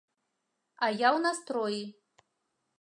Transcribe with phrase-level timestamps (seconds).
[0.87, 1.81] А я ў настроі!